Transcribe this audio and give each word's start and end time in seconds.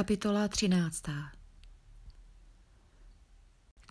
Kapitola 0.00 0.48
13. 0.48 1.02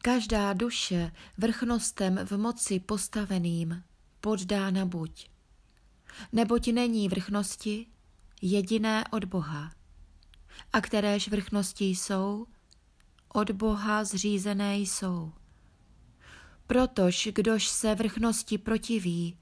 Každá 0.02 0.54
duše 0.54 1.12
vrchnostem 1.38 2.20
v 2.26 2.38
moci 2.38 2.80
postaveným 2.80 3.84
poddána 4.22 4.86
buď. 4.86 5.30
Neboť 6.32 6.68
není 6.68 7.10
vrchnosti 7.10 7.86
jediné 8.42 9.04
od 9.12 9.26
Boha. 9.26 9.72
A 10.74 10.82
kteréž 10.82 11.28
vrchnosti 11.28 11.86
jsou, 11.86 12.48
od 13.34 13.52
Boha 13.52 14.04
zřízené 14.04 14.78
jsou. 14.78 15.34
Protož 16.68 17.30
kdož 17.36 17.68
se 17.68 17.96
vrchnosti 17.96 18.58
protiví, 18.58 19.38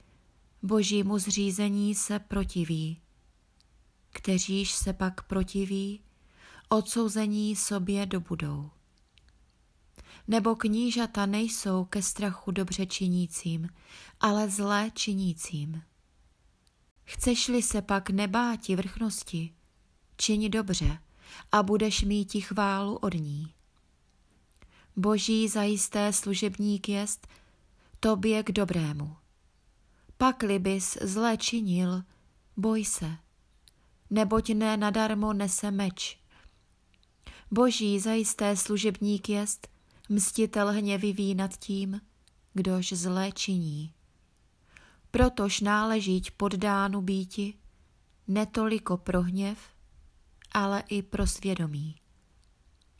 božímu 0.64 1.20
zřízení 1.20 1.96
se 1.96 2.20
protiví. 2.20 3.02
Kteříž 4.10 4.72
se 4.72 4.94
pak 4.94 5.24
protiví, 5.24 6.07
odsouzení 6.70 7.56
sobě 7.56 8.06
dobudou. 8.06 8.70
Nebo 10.28 10.56
knížata 10.56 11.26
nejsou 11.26 11.86
ke 11.86 12.02
strachu 12.02 12.52
dobře 12.52 12.86
činícím, 12.86 13.70
ale 14.20 14.50
zlé 14.50 14.92
činícím. 14.94 15.82
Chceš-li 17.04 17.62
se 17.62 17.82
pak 17.82 18.10
nebáti 18.10 18.76
vrchnosti, 18.76 19.54
čiň 20.18 20.50
dobře 20.50 21.00
a 21.52 21.64
budeš 21.64 22.04
mít 22.04 22.32
chválu 22.44 22.96
od 22.96 23.14
ní. 23.14 23.54
Boží 24.96 25.48
zajisté 25.48 26.14
služebník 26.14 26.90
jest 26.90 27.28
tobě 28.00 28.44
k 28.44 28.52
dobrému. 28.52 29.16
Pakli 30.18 30.60
bys 30.60 30.98
zlé 31.02 31.38
činil, 31.38 32.04
boj 32.58 32.86
se, 32.86 33.18
neboť 34.10 34.50
ne 34.50 34.78
nadarmo 34.78 35.34
nese 35.34 35.72
meč. 35.72 36.20
Boží 37.52 38.00
zajisté 38.00 38.58
služebník 38.58 39.30
jest 39.30 39.68
mstitel 40.10 40.72
hněvivý 40.72 41.36
nad 41.36 41.58
tím, 41.58 42.02
kdož 42.54 42.94
zlé 42.94 43.32
činí. 43.32 43.94
Protož 45.12 45.62
náležíť 45.62 46.32
poddánu 46.32 47.02
býti, 47.02 47.54
netoliko 48.28 48.98
pro 48.98 49.22
hněv, 49.22 49.60
ale 50.52 50.84
i 50.90 51.02
pro 51.02 51.28
svědomí. 51.28 51.96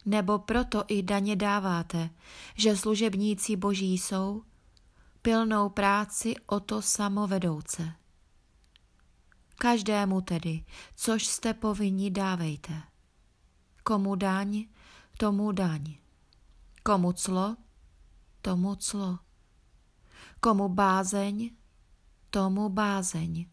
Nebo 0.06 0.40
proto 0.40 0.84
i 0.88 1.04
daně 1.04 1.36
dáváte, 1.36 2.10
že 2.56 2.78
služebníci 2.78 3.56
boží 3.56 3.98
jsou, 3.98 4.44
pilnou 5.22 5.70
práci 5.70 6.36
o 6.46 6.60
to 6.60 6.82
samovedouce. 6.82 7.94
Každému 9.56 10.22
tedy, 10.22 10.66
což 10.96 11.26
jste 11.28 11.54
povinni, 11.54 12.12
dávejte. 12.12 12.82
Komu 13.88 14.16
daň, 14.16 14.68
tomu 15.18 15.52
daň. 15.52 15.96
Komu 16.84 17.14
clo, 17.14 17.56
tomu 18.42 18.76
clo. 18.76 19.20
Komu 20.40 20.70
bázeň, 20.70 21.56
tomu 22.30 22.70
bázeň. 22.70 23.48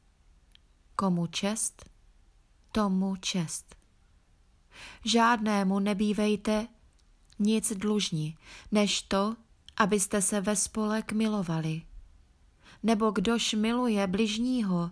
Komu 0.96 1.26
čest, 1.26 1.90
tomu 2.72 3.16
čest. 3.16 3.76
Žádnému 5.04 5.78
nebývejte 5.78 6.68
nic 7.38 7.72
dlužni, 7.72 8.36
než 8.72 9.02
to, 9.02 9.36
abyste 9.76 10.22
se 10.22 10.40
ve 10.40 10.56
spolek 10.56 11.12
milovali. 11.12 11.82
Nebo 12.82 13.10
kdož 13.10 13.54
miluje 13.54 14.06
bližního, 14.06 14.90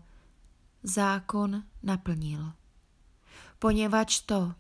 zákon 0.83 1.62
naplnil. 1.83 2.53
Poněvadž 3.59 4.21
to 4.21 4.55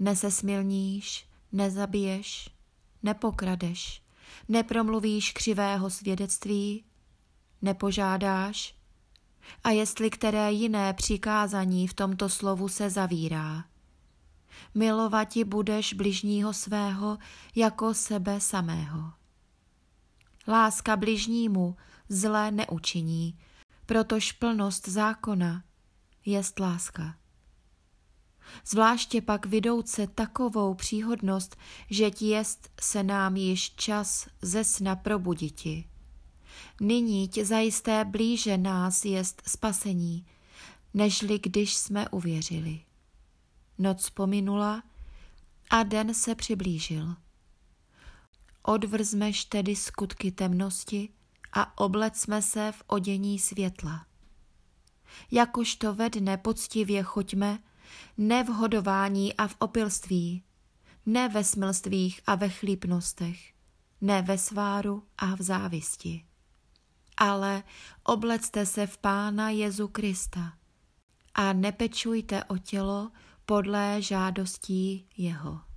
nesesmilníš, 0.00 1.28
nezabiješ, 1.52 2.50
nepokradeš, 3.02 4.02
nepromluvíš 4.48 5.32
křivého 5.32 5.90
svědectví, 5.90 6.84
nepožádáš, 7.62 8.74
a 9.64 9.70
jestli 9.70 10.10
které 10.10 10.52
jiné 10.52 10.92
přikázání 10.92 11.88
v 11.88 11.94
tomto 11.94 12.28
slovu 12.28 12.68
se 12.68 12.90
zavírá. 12.90 13.64
Milovati 14.74 15.44
budeš 15.44 15.92
bližního 15.92 16.52
svého 16.52 17.18
jako 17.54 17.94
sebe 17.94 18.40
samého. 18.40 19.12
Láska 20.48 20.96
bližnímu 20.96 21.76
zlé 22.08 22.50
neučiní, 22.50 23.38
protož 23.86 24.32
plnost 24.32 24.88
zákona 24.88 25.64
jest 26.26 26.58
láska. 26.58 27.14
Zvláště 28.66 29.22
pak 29.22 29.46
vidouce 29.46 30.06
takovou 30.06 30.74
příhodnost, 30.74 31.56
že 31.90 32.10
ti 32.10 32.26
jest 32.26 32.70
se 32.80 33.02
nám 33.02 33.36
již 33.36 33.70
čas 33.70 34.28
ze 34.42 34.64
sna 34.64 34.96
probuditi. 34.96 35.84
Nyní 36.80 37.30
zajisté 37.42 38.04
blíže 38.04 38.58
nás 38.58 39.04
jest 39.04 39.42
spasení, 39.46 40.26
nežli 40.94 41.38
když 41.38 41.74
jsme 41.74 42.08
uvěřili. 42.08 42.80
Noc 43.78 44.10
pominula 44.10 44.82
a 45.70 45.82
den 45.82 46.14
se 46.14 46.34
přiblížil. 46.34 47.14
Odvrzmeš 48.62 49.44
tedy 49.44 49.76
skutky 49.76 50.32
temnosti 50.32 51.08
a 51.52 51.78
oblecme 51.78 52.42
se 52.42 52.72
v 52.72 52.82
odění 52.86 53.38
světla. 53.38 54.06
Jakožto 55.30 55.94
ve 55.94 56.10
dne 56.10 56.36
poctivě 56.36 57.02
choďme, 57.02 57.58
ne 58.18 58.44
v 58.44 58.48
hodování 58.48 59.34
a 59.34 59.46
v 59.46 59.56
opilství, 59.58 60.42
ne 61.06 61.28
ve 61.28 61.44
smilstvích 61.44 62.20
a 62.26 62.34
ve 62.34 62.48
chlípnostech, 62.48 63.52
ne 64.00 64.22
ve 64.22 64.38
sváru 64.38 65.02
a 65.18 65.34
v 65.34 65.42
závisti. 65.42 66.24
Ale 67.16 67.62
oblecte 68.04 68.66
se 68.66 68.86
v 68.86 68.98
Pána 68.98 69.50
Jezu 69.50 69.88
Krista 69.88 70.52
a 71.34 71.52
nepečujte 71.52 72.44
o 72.44 72.58
tělo 72.58 73.10
podle 73.46 74.02
žádostí 74.02 75.08
Jeho. 75.16 75.69